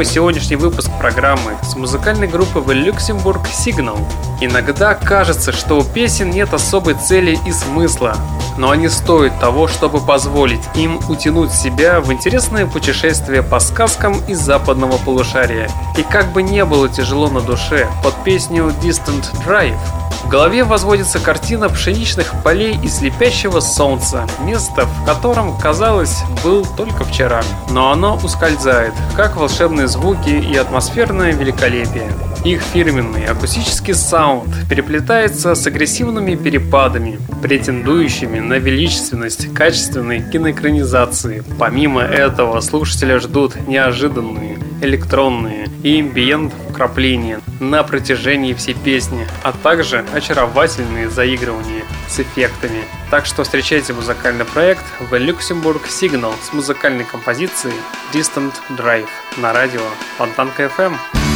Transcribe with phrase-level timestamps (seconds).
[0.00, 3.98] мы сегодняшний выпуск программы с музыкальной группы в Люксембург Signal.
[4.40, 8.16] Иногда кажется, что у песен нет особой цели и смысла,
[8.56, 14.38] но они стоят того, чтобы позволить им утянуть себя в интересное путешествие по сказкам из
[14.38, 15.68] западного полушария.
[15.98, 19.76] И как бы не было тяжело на душе, под песню Distant Drive
[20.24, 27.04] в голове возводится картина пшеничных полей и слепящего солнца, место, в котором, казалось, был только
[27.04, 27.42] вчера.
[27.70, 29.36] Но оно ускользает, как
[29.80, 32.12] волшебные звуки и атмосферное великолепие.
[32.44, 41.42] Их фирменный акустический саунд переплетается с агрессивными перепадами, претендующими на величественность качественной киноэкранизации.
[41.58, 50.04] Помимо этого, слушателя ждут неожиданные электронные и эмбиент вкрапления на протяжении всей песни, а также
[50.14, 52.84] очаровательные заигрывания с эффектами.
[53.10, 57.74] Так что встречайте музыкальный проект в Luxembourg Signal с музыкальной композицией
[58.12, 59.82] Distant Drive на радио
[60.18, 61.29] Фонтанка FM.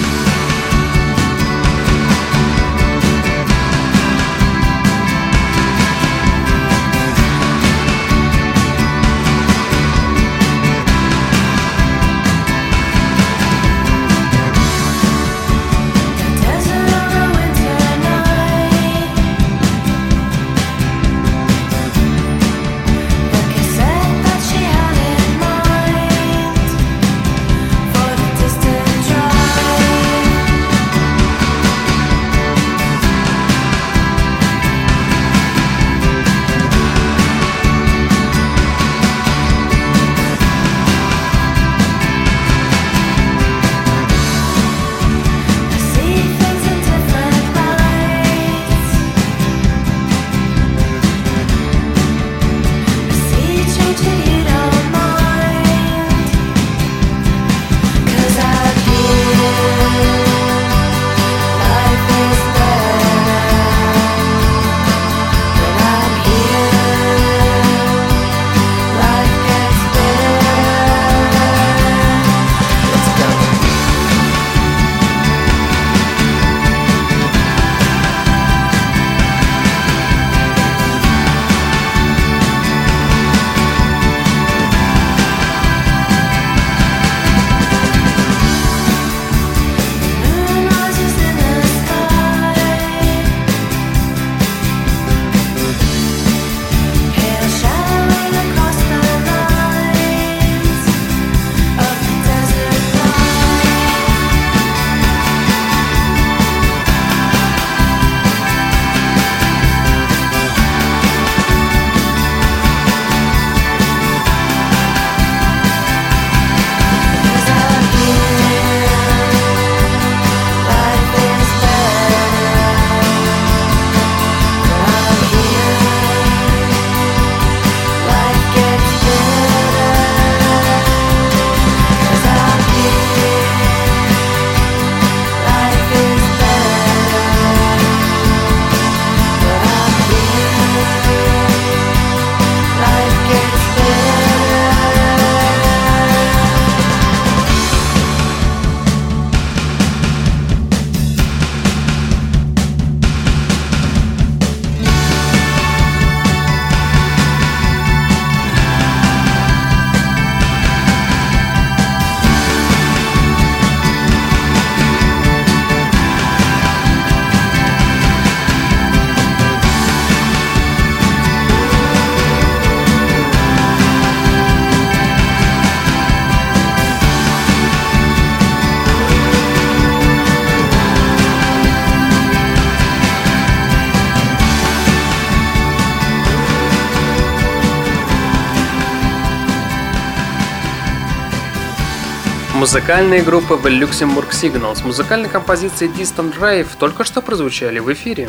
[192.74, 198.28] Музыкальные группы в Luxembourg Signal с музыкальной композицией Distant Drive только что прозвучали в эфире.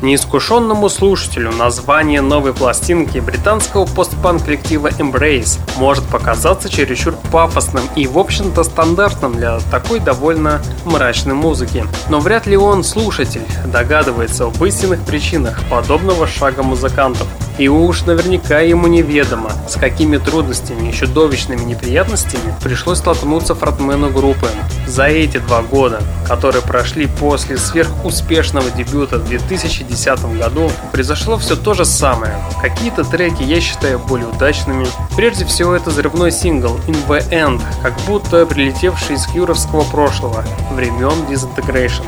[0.00, 8.16] Неискушенному слушателю название новой пластинки британского постпанк коллектива Embrace может показаться чересчур пафосным и, в
[8.16, 11.84] общем-то, стандартным для такой довольно мрачной музыки.
[12.08, 17.26] Но вряд ли он, слушатель, догадывается об истинных причинах подобного шага музыкантов.
[17.60, 24.48] И уж наверняка ему неведомо, с какими трудностями и чудовищными неприятностями пришлось столкнуться фронтмену группы.
[24.86, 31.74] За эти два года, которые прошли после сверхуспешного дебюта в 2010 году, произошло все то
[31.74, 32.32] же самое.
[32.62, 34.86] Какие-то треки я считаю более удачными.
[35.14, 41.12] Прежде всего это взрывной сингл In The End, как будто прилетевший из юровского прошлого, времен
[41.28, 42.06] Disintegration.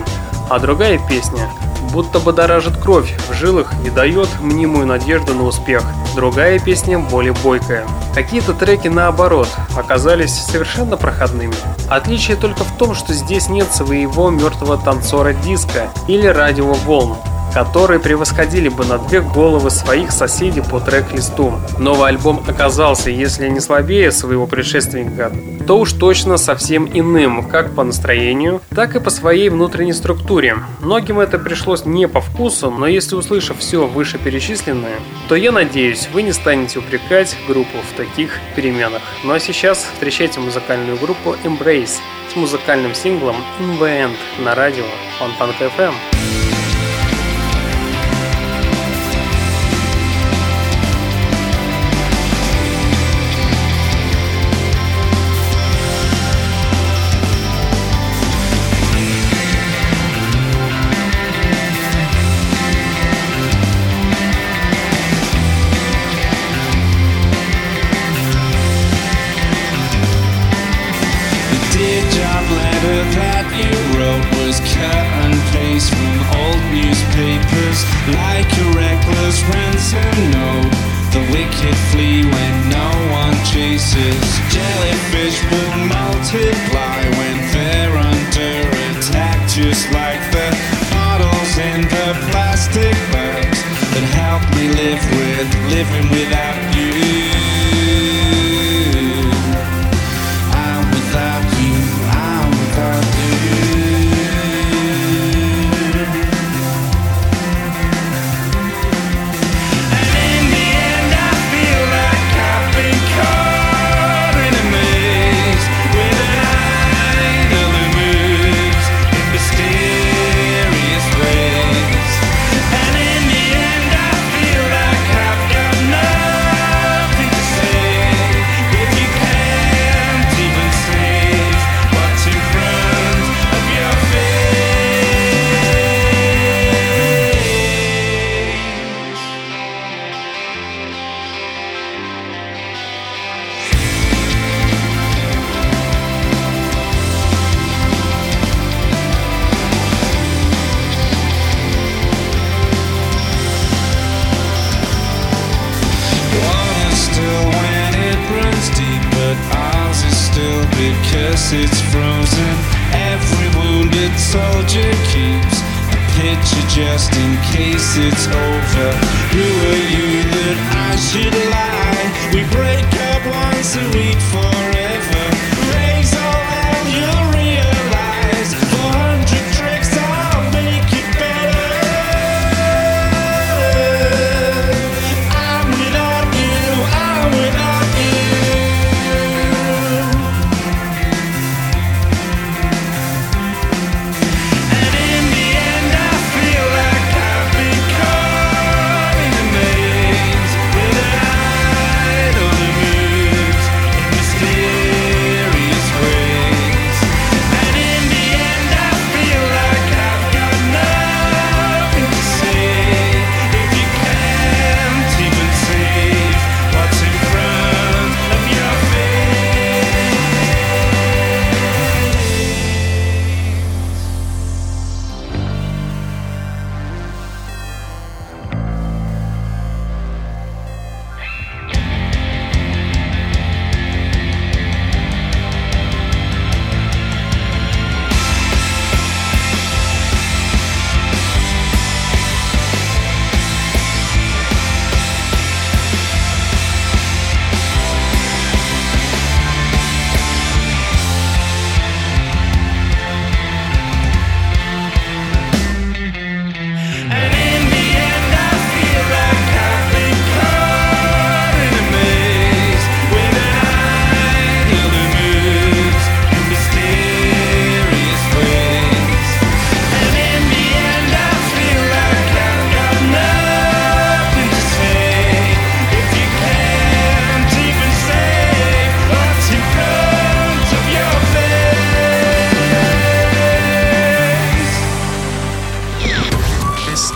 [0.52, 1.49] А другая песня
[1.94, 5.82] будто бы дорожит кровь в жилах и дает мнимую надежду на успех.
[6.14, 7.87] Другая песня более бойкая.
[8.14, 11.54] Какие-то треки наоборот оказались совершенно проходными.
[11.88, 17.16] Отличие только в том, что здесь нет своего мертвого танцора диска или радиоволн,
[17.54, 21.52] которые превосходили бы на две головы своих соседей по трек-листу.
[21.78, 25.32] Новый альбом оказался, если не слабее своего предшественника,
[25.66, 30.56] то уж точно совсем иным, как по настроению, так и по своей внутренней структуре.
[30.81, 34.96] Многим это пришлось не по вкусу, но если услышав все вышеперечисленное,
[35.28, 39.02] то я надеюсь, вы не станете упрекать группу в таких переменах.
[39.25, 41.99] Ну а сейчас встречайте музыкальную группу Embrace
[42.32, 44.84] с музыкальным синглом In The End на радио
[45.19, 45.93] Фонтанка FM.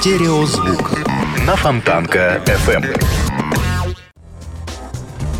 [0.00, 0.92] Стереозвук
[1.46, 3.35] на Фонтанка FM.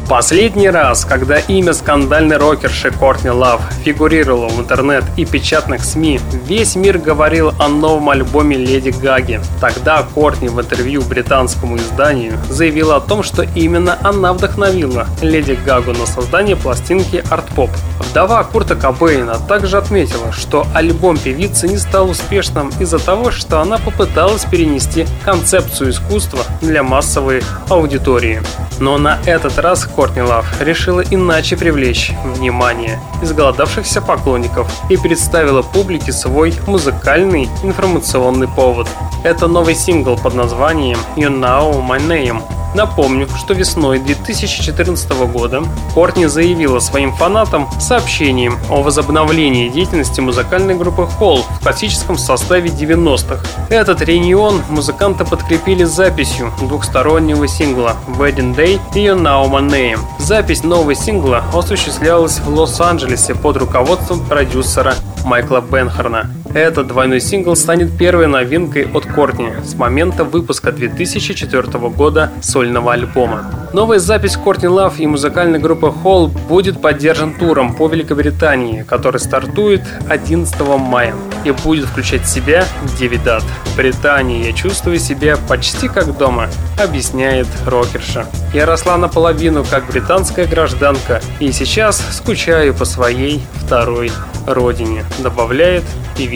[0.08, 6.76] Последний раз, когда имя скандальной рокерши Кортни Лав фигурировало в интернет и печатных СМИ, весь
[6.76, 9.40] мир говорил о новом альбоме Леди Гаги.
[9.60, 15.92] Тогда Кортни в интервью британскому изданию заявила о том, что именно она вдохновила Леди Гагу
[15.92, 17.24] на создание пластинки
[17.56, 17.70] Pop.
[17.98, 23.78] Вдова Курта Кобейна также отметила, что альбом певицы не стал успешным из-за того, что она
[23.78, 28.40] попыталась перенести концепцию искусства для массовой аудитории.
[28.78, 36.12] Но на этот раз Кортни Лав решила иначе привлечь внимание изголодавшихся поклонников и представила публике
[36.12, 38.88] свой музыкальный информационный повод.
[39.24, 42.42] Это новый сингл под названием «You Know My Name»,
[42.76, 45.62] Напомню, что весной 2014 года
[45.94, 53.40] Кортни заявила своим фанатам сообщением о возобновлении деятельности музыкальной группы Hall в классическом составе 90-х.
[53.70, 59.85] Этот реюнион музыканты подкрепили записью двухстороннего сингла Wedding Day и You Know My Name.
[60.18, 66.30] Запись нового сингла осуществлялась в Лос-Анджелесе под руководством продюсера Майкла Бенхарна.
[66.54, 73.44] Этот двойной сингл станет первой новинкой от Кортни с момента выпуска 2004 года сольного альбома.
[73.72, 79.82] Новая запись Кортни Лав и музыкальной группы Hall будет поддержан туром по Великобритании, который стартует
[80.08, 82.64] 11 мая и будет включать в себя
[82.98, 83.42] 9 дат.
[83.42, 86.48] В Британии я чувствую себя почти как дома,
[86.82, 88.26] объясняет рокерша.
[88.54, 94.10] Я росла наполовину как британская гражданка и сейчас скучаю по своей второй
[94.46, 95.84] родине, добавляет
[96.16, 96.35] певица.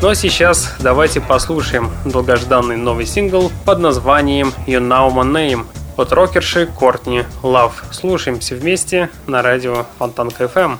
[0.00, 6.12] Ну а сейчас давайте послушаем долгожданный новый сингл под названием You Know My Name от
[6.12, 7.84] рокерши Кортни Лав.
[7.90, 10.78] Слушаемся вместе на радио Фонтанка FM.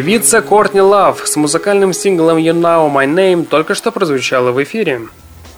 [0.00, 5.02] Певица Кортни Лав с музыкальным синглом You Know My Name только что прозвучала в эфире.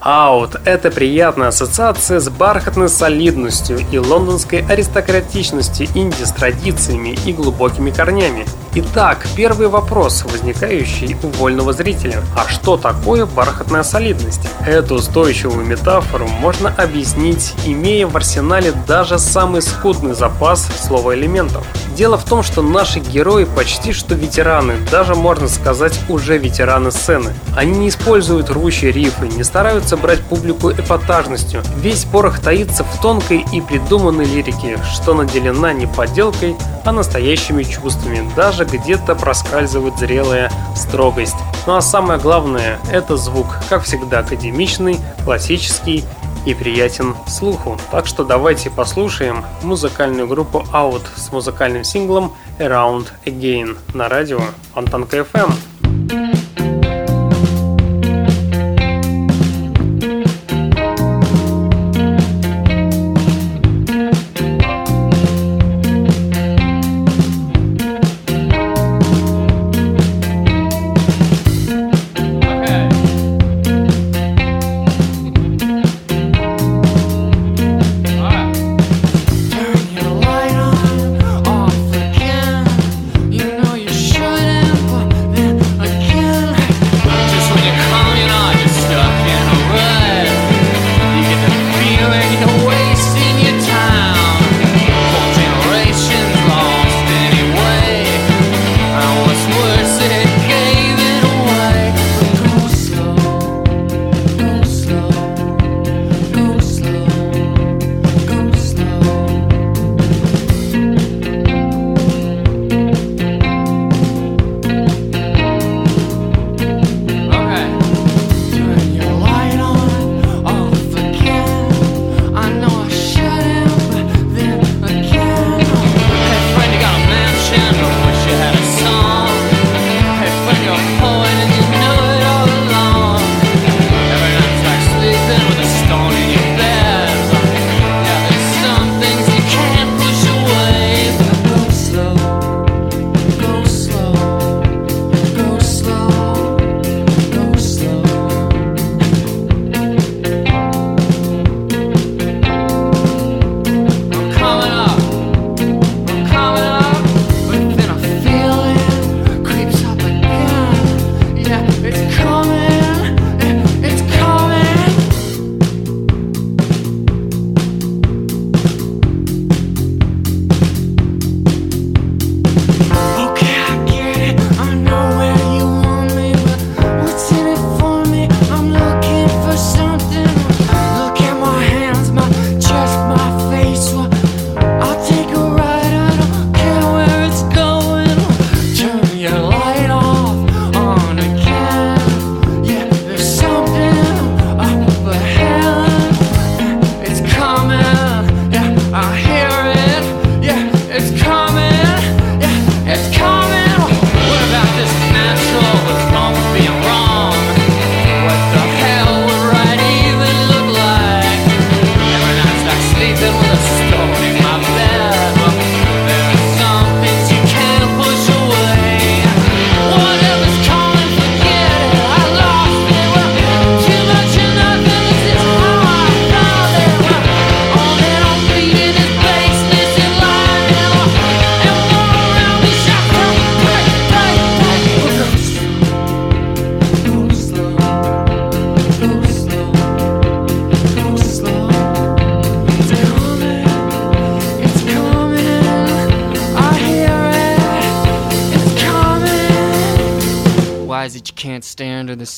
[0.05, 7.93] Out– это приятная ассоциация с бархатной солидностью и лондонской аристократичностью инди с традициями и глубокими
[7.93, 8.45] корнями.
[8.75, 12.23] Итак, первый вопрос, возникающий у вольного зрителя.
[12.35, 14.49] А что такое бархатная солидность?
[14.67, 21.67] Эту устойчивую метафору можно объяснить, имея в арсенале даже самый скудный запас слова элементов.
[21.95, 27.35] Дело в том, что наши герои почти что ветераны, даже можно сказать уже ветераны сцены.
[27.55, 31.62] Они не используют рвущие рифы, не стараются брать публику эпатажностью.
[31.76, 38.26] Весь порох таится в тонкой и придуманной лирике, что наделена не подделкой, а настоящими чувствами.
[38.35, 41.37] Даже где-то проскальзывает зрелая строгость.
[41.66, 46.04] Ну а самое главное, это звук, как всегда академичный, классический
[46.45, 47.78] и приятен слуху.
[47.90, 54.40] Так что давайте послушаем музыкальную группу Out с музыкальным синглом Around Again на радио
[54.75, 56.22] Фонтанка FM.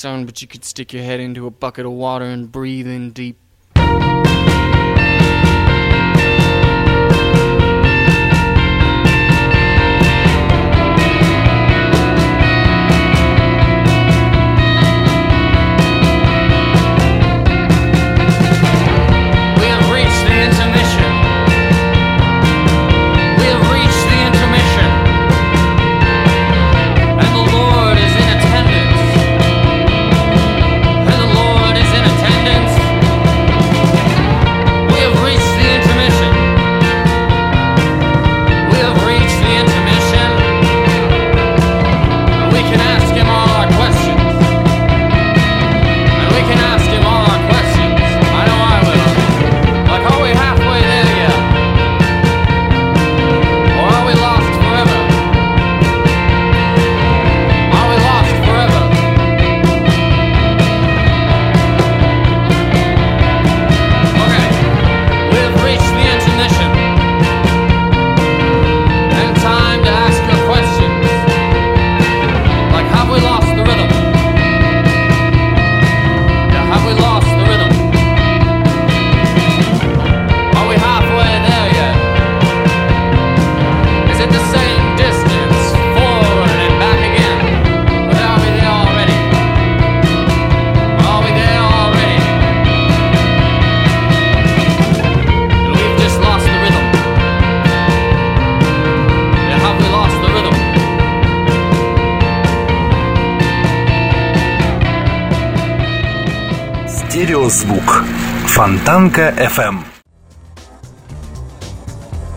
[0.05, 2.87] Sun, but you could stick your head into a bucket of water and breathe
[108.94, 109.78] Фонтанка FM.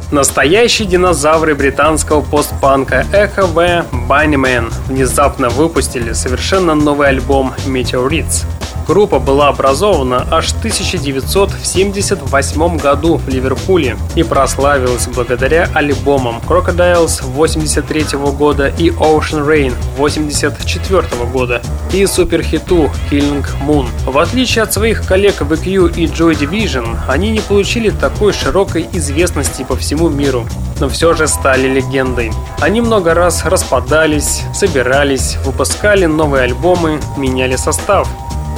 [0.09, 8.47] Настоящие динозавры британского постпанка Echo V Bunnyman внезапно выпустили совершенно новый альбом Meteorites.
[8.87, 18.17] Группа была образована аж в 1978 году в Ливерпуле и прославилась благодаря альбомам Crocodiles 83
[18.17, 21.61] года и Ocean Rain 84 года
[21.93, 23.88] и суперхиту Killing Moon.
[24.06, 28.88] В отличие от своих коллег в EQ и Joy Division, они не получили такой широкой
[28.93, 30.45] известности по всему миру,
[30.80, 32.32] но все же стали легендой.
[32.60, 38.08] Они много раз распадались, собирались, выпускали новые альбомы, меняли состав.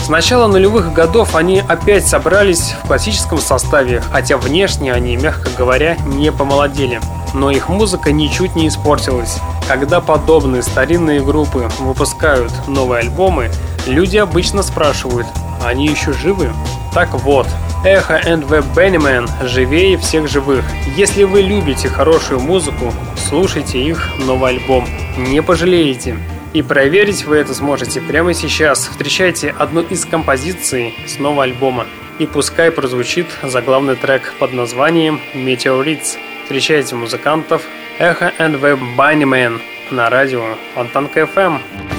[0.04, 5.98] С начала нулевых годов они опять собрались в классическом составе, хотя внешне они, мягко говоря,
[6.06, 7.00] не помолодели.
[7.34, 9.39] Но их музыка ничуть не испортилась.
[9.68, 13.52] Когда подобные старинные группы выпускают новые альбомы,
[13.86, 15.28] люди обычно спрашивают,
[15.63, 16.52] они еще живы?
[16.94, 17.48] Так вот,
[17.86, 20.65] Эхо and the Bennyman живее всех живых.
[20.98, 24.86] Если вы любите хорошую музыку, слушайте их новый альбом.
[25.18, 26.18] Не пожалеете.
[26.52, 28.88] И проверить вы это сможете прямо сейчас.
[28.88, 31.86] Встречайте одну из композиций с нового альбома.
[32.18, 36.18] И пускай прозвучит заглавный трек под названием Meteorites.
[36.49, 37.62] Встречайте музыкантов
[37.99, 41.98] and the Bunnyman на радио Фонтанка FM.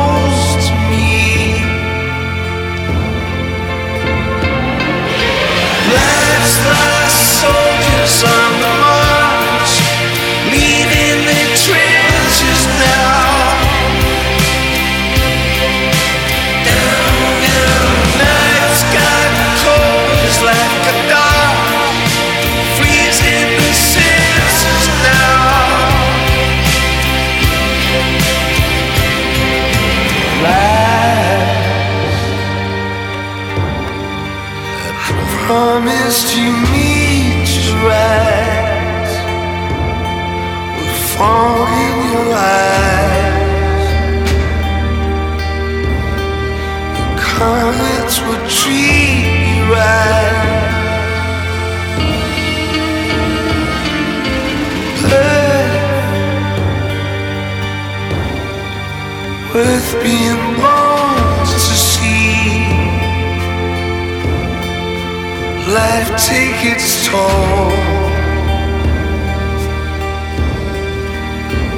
[67.11, 67.71] soul.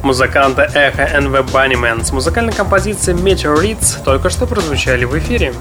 [0.03, 5.53] Музыканта Эхо NV Bunnyman с музыкальной композицией Meteorites только что прозвучали в эфире.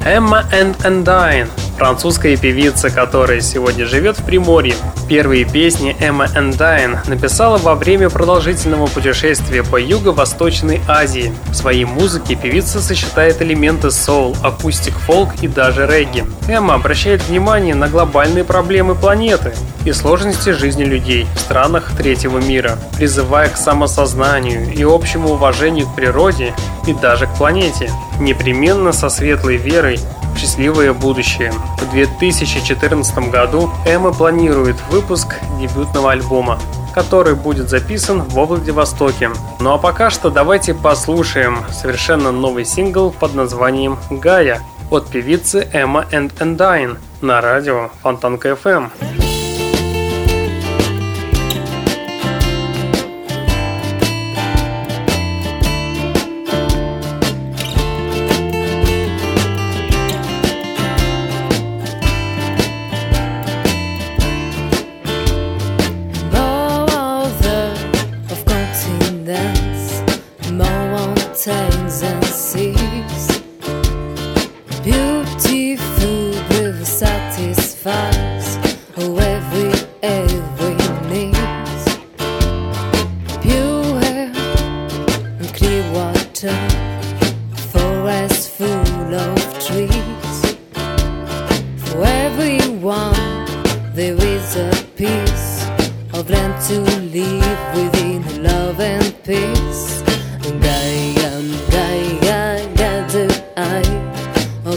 [0.00, 1.48] Emma and Endine
[1.78, 4.74] французская певица, которая сегодня живет в Приморье.
[5.08, 11.32] Первые песни Эмма Эндайн написала во время продолжительного путешествия по Юго-Восточной Азии.
[11.46, 16.24] В своей музыке певица сочетает элементы соул, акустик, фолк и даже регги.
[16.48, 22.76] Эмма обращает внимание на глобальные проблемы планеты и сложности жизни людей в странах третьего мира,
[22.96, 26.54] призывая к самосознанию и общему уважению к природе
[26.88, 30.00] и даже к планете, непременно со светлой верой
[30.38, 31.52] счастливое будущее.
[31.78, 36.58] В 2014 году Эмма планирует выпуск дебютного альбома,
[36.94, 39.30] который будет записан в Владивостоке.
[39.60, 46.06] Ну а пока что давайте послушаем совершенно новый сингл под названием «Гая» от певицы Эмма
[46.12, 49.27] and Endine на радио Фонтанка FM.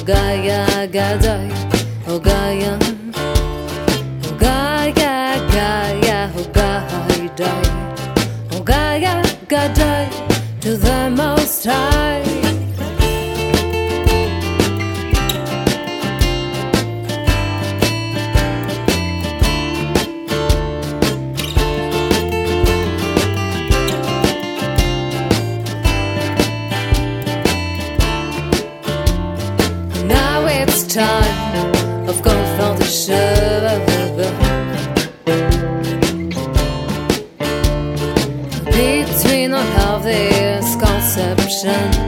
[0.02, 1.52] Hogaya gadai,
[2.08, 2.74] hogaya,
[4.24, 5.14] hogaya
[5.54, 7.66] gaya, hogaya dai,
[8.50, 9.14] hogaya
[9.48, 10.10] gadai
[10.60, 12.21] to the most high.
[41.64, 42.01] ocean.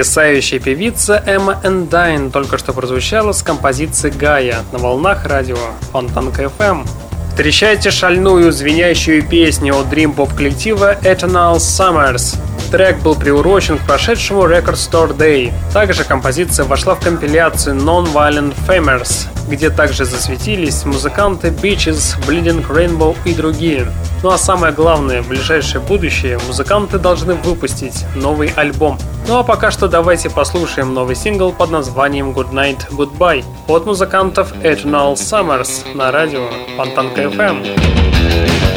[0.00, 5.58] Потрясающая певица Эмма Эндайн только что прозвучала с композицией «Гая» на волнах радио
[5.92, 6.88] Фонтанка FM.
[7.28, 12.38] Встречайте шальную звенящую песню от Dream Pop коллектива Eternal Summers.
[12.72, 15.52] Трек был приурочен к прошедшему Record Store Day.
[15.74, 23.34] Также композиция вошла в компиляцию Non-Violent Famers, где также засветились музыканты Beaches, Bleeding Rainbow и
[23.34, 23.86] другие.
[24.22, 28.98] Ну а самое главное, в ближайшее будущее музыканты должны выпустить новый альбом.
[29.26, 34.52] Ну а пока что давайте послушаем новый сингл под названием Good Night Goodbye от музыкантов
[34.62, 38.69] Eternal Summers на радио Фонтанка FM.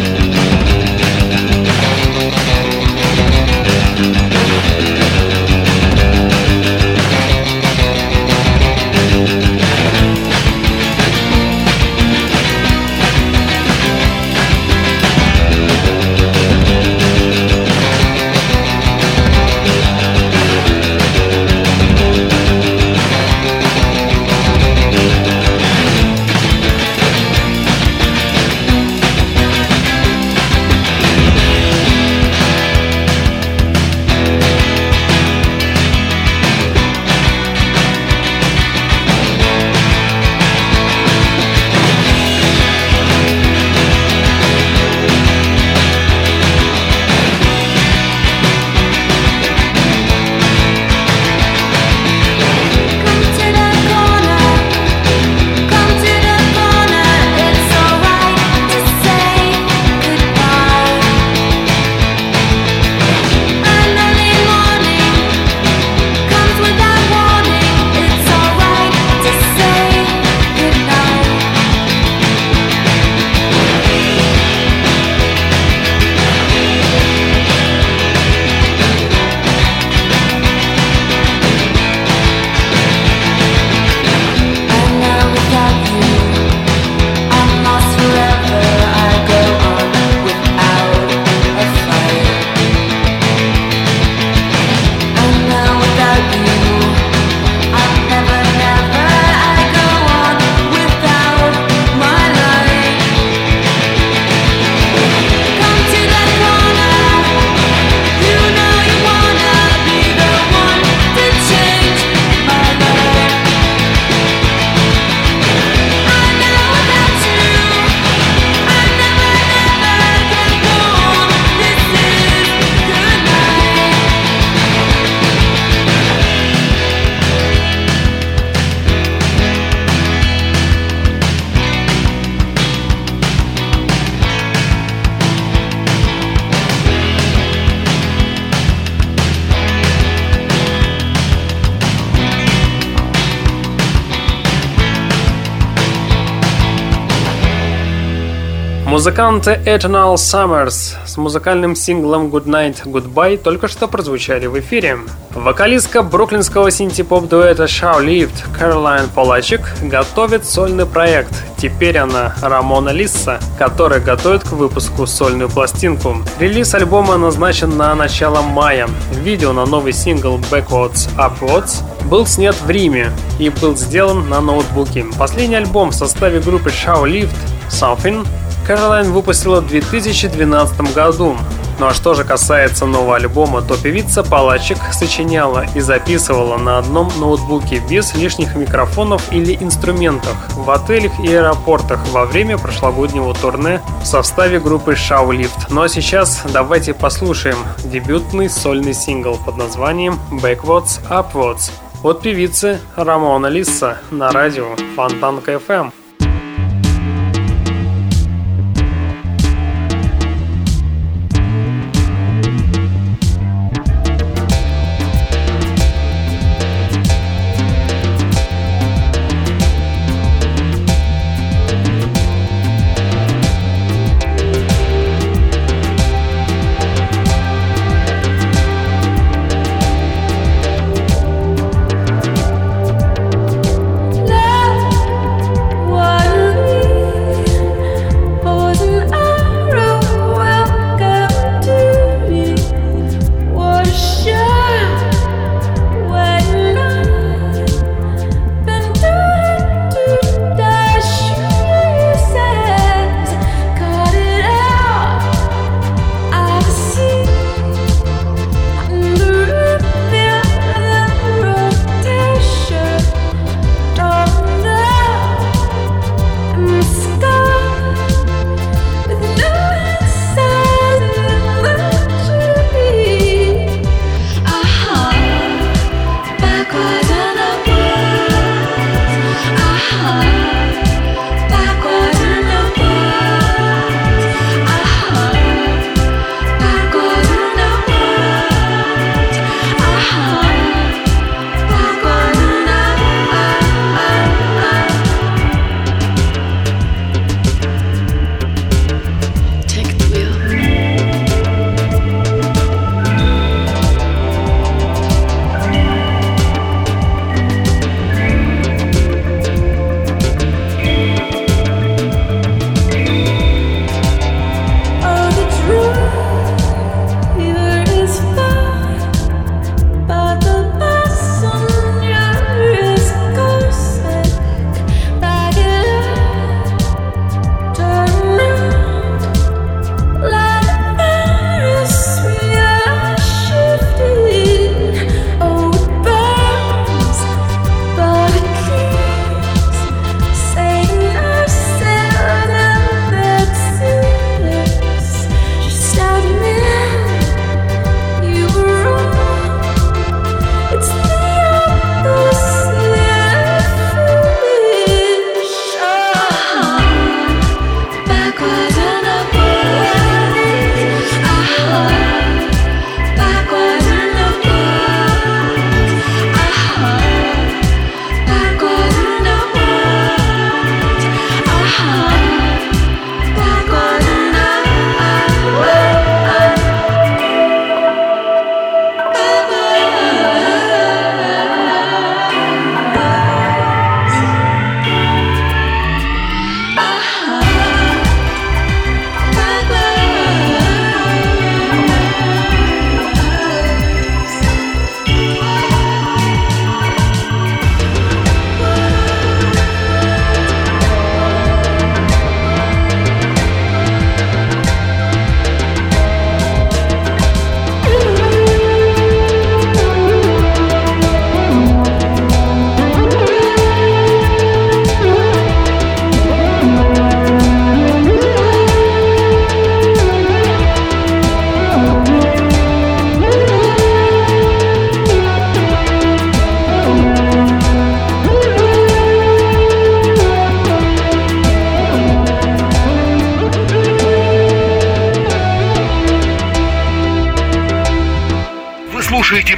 [149.03, 154.99] Музыканты Eternal Summers с музыкальным синглом Good Night Goodbye только что прозвучали в эфире.
[155.31, 161.33] Вокалистка бруклинского синти-поп дуэта Shaw Lift Кэролайн Полачик готовит сольный проект.
[161.57, 166.19] Теперь она Рамона Лисса, которая готовит к выпуску сольную пластинку.
[166.39, 168.87] Релиз альбома назначен на начало мая.
[169.11, 175.05] Видео на новый сингл Backwards Upwards был снят в Риме и был сделан на ноутбуке.
[175.19, 177.35] Последний альбом в составе группы Shaw Lift
[177.69, 178.25] Something
[178.65, 181.35] Кэролайн выпустила в 2012 году.
[181.79, 187.11] Ну а что же касается нового альбома, то певица Палачик сочиняла и записывала на одном
[187.19, 194.05] ноутбуке без лишних микрофонов или инструментов в отелях и аэропортах во время прошлогоднего турне в
[194.05, 195.69] составе группы Шаулифт.
[195.69, 201.71] Ну а сейчас давайте послушаем дебютный сольный сингл под названием Backwards Upwards
[202.03, 205.91] от певицы Рамона Лисса на радио Фонтанка FM.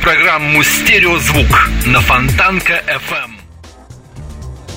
[0.06, 3.32] Программу «Стереозвук» на Фонтанка FM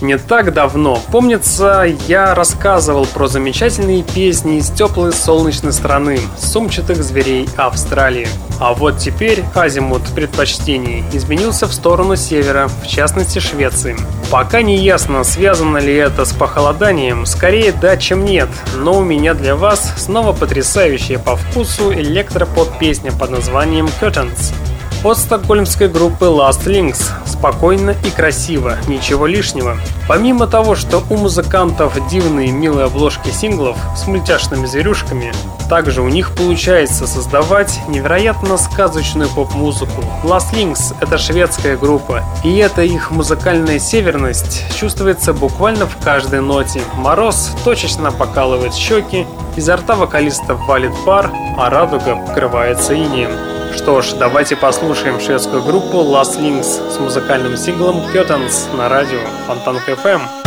[0.01, 1.03] не так давно.
[1.11, 8.29] Помнится, я рассказывал про замечательные песни из теплой солнечной страны, сумчатых зверей Австралии.
[8.61, 13.97] А вот теперь азимут предпочтений изменился в сторону севера, в частности Швеции.
[14.31, 19.35] Пока не ясно, связано ли это с похолоданием, скорее да, чем нет, но у меня
[19.35, 24.55] для вас снова потрясающая по вкусу электропоп песня под названием Curtains
[25.05, 27.13] от стокгольмской группы Last Links.
[27.25, 29.77] Спокойно и красиво, ничего лишнего.
[30.09, 35.33] Помимо того, что у музыкантов дивные милые обложки синглов с мультяшными зверюшками,
[35.69, 40.03] также у них получается создавать невероятно сказочную поп-музыку.
[40.25, 46.81] Last Links— это шведская группа, и эта их музыкальная северность чувствуется буквально в каждой ноте.
[46.97, 49.27] Мороз точечно покалывает щеки,
[49.57, 53.58] изо рта вокалиста валит пар, а радуга покрывается инеем.
[53.79, 59.93] Что ж, давайте послушаем шведскую группу Last Links с музыкальным синглом Curtains на радио Фонтанка
[59.93, 60.38] FM.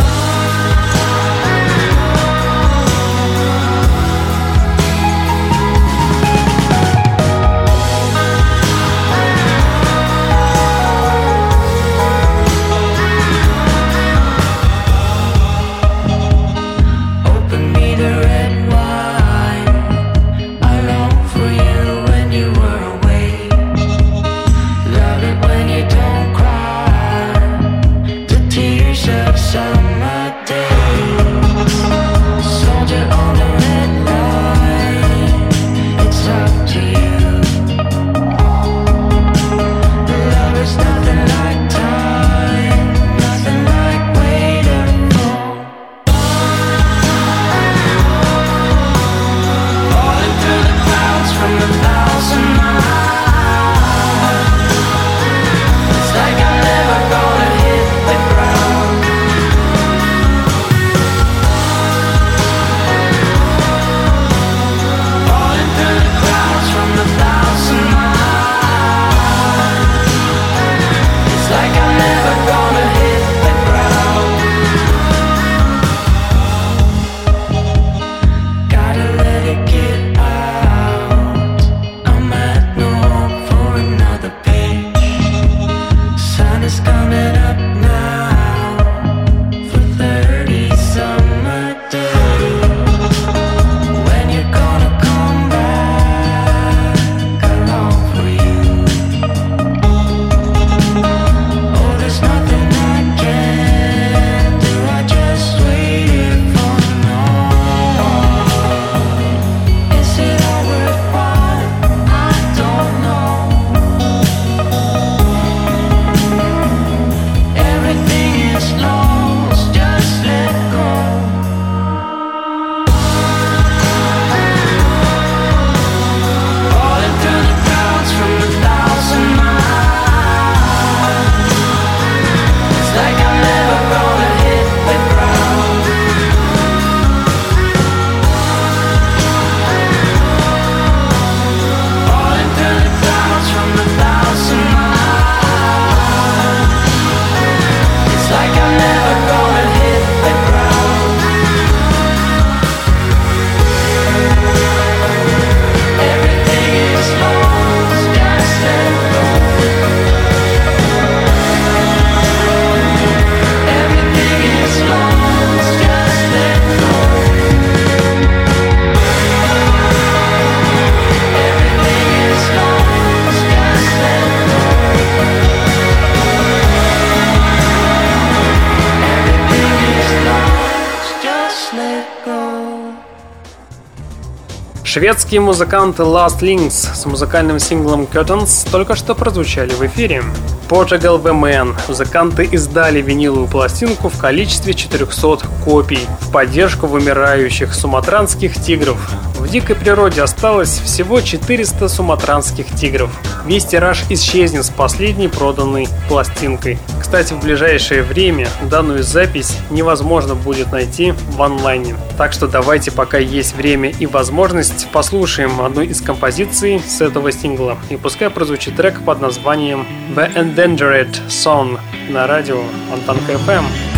[184.92, 190.22] Шведские музыканты Last Links с музыкальным синглом Curtains только что прозвучали в эфире.
[190.68, 198.62] Portugal The Man музыканты издали виниловую пластинку в количестве 400 копий в поддержку вымирающих суматранских
[198.62, 198.98] тигров.
[199.38, 203.18] В дикой природе осталось всего 400 суматранских тигров.
[203.46, 206.78] Весь тираж исчезнет с последней проданной пластинкой.
[207.12, 211.94] Кстати, в ближайшее время данную запись невозможно будет найти в онлайне.
[212.16, 217.76] Так что давайте, пока есть время и возможность, послушаем одну из композиций с этого сингла.
[217.90, 219.86] И пускай прозвучит трек под названием
[220.16, 223.91] The Endangered Song на радио Антонка FM.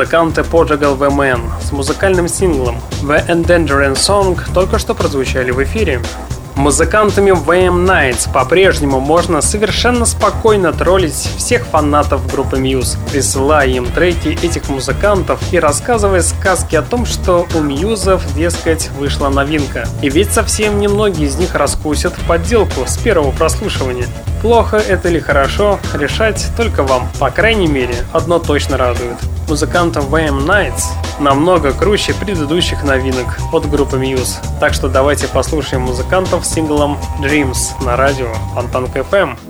[0.00, 6.00] Музыканты Portugal The Man с музыкальным синглом The Endangering Song только что прозвучали в эфире.
[6.60, 14.28] Музыкантами VM Nights по-прежнему можно совершенно спокойно троллить всех фанатов группы Muse, присылая им треки
[14.28, 19.88] этих музыкантов и рассказывая сказки о том, что у Мьюзов, дескать, вышла новинка.
[20.02, 24.06] И ведь совсем немногие из них раскусят подделку с первого прослушивания.
[24.42, 27.08] Плохо это или хорошо, решать только вам.
[27.18, 29.16] По крайней мере, одно точно радует
[29.50, 30.84] музыкантов VM Nights
[31.18, 34.36] намного круче предыдущих новинок от группы Muse.
[34.60, 39.49] Так что давайте послушаем музыкантов синглом Dreams на радио Фонтанка FM.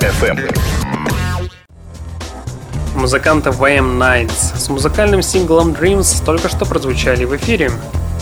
[0.00, 0.38] FM.
[2.94, 7.70] Музыканты VM Nights с музыкальным синглом Dreams только что прозвучали в эфире.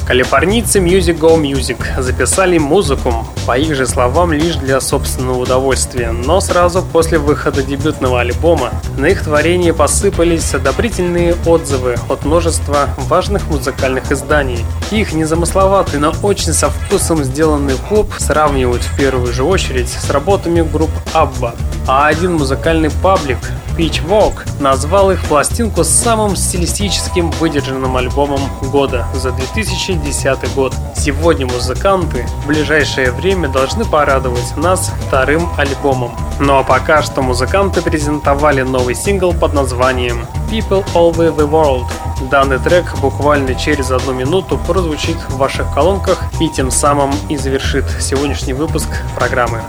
[0.09, 6.41] Калифорнийцы Music Go Music записали музыку, по их же словам, лишь для собственного удовольствия, но
[6.41, 14.11] сразу после выхода дебютного альбома на их творение посыпались одобрительные отзывы от множества важных музыкальных
[14.11, 14.65] изданий.
[14.91, 20.63] Их незамысловатый, но очень со вкусом сделанный поп сравнивают в первую же очередь с работами
[20.63, 21.55] групп ABBA.
[21.87, 23.37] А один музыкальный паблик,
[23.79, 28.41] Pitchfork, назвал их пластинку самым стилистическим выдержанным альбомом
[28.73, 30.75] года за 2010 год.
[30.97, 36.11] Сегодня музыканты в ближайшее время должны порадовать нас вторым альбомом.
[36.41, 41.87] Ну а пока что музыканты презентовали новый сингл под названием People All Over The World.
[42.33, 47.85] Данный трек буквально через одну минуту прозвучит в ваших колонках и тем самым и завершит
[48.01, 49.63] сегодняшний выпуск программы.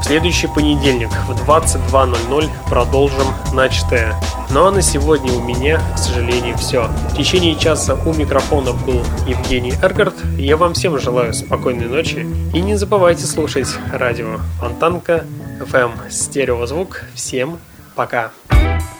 [0.00, 4.14] В следующий понедельник в 22.00 продолжим начатое.
[4.50, 6.88] Ну а на сегодня у меня, к сожалению, все.
[7.10, 10.14] В течение часа у микрофона был Евгений Эргард.
[10.36, 12.26] Я вам всем желаю спокойной ночи.
[12.52, 15.24] И не забывайте слушать радио Фонтанка,
[15.60, 17.04] FM, стереозвук.
[17.14, 17.58] Всем
[17.94, 18.30] пока.
[18.50, 18.99] When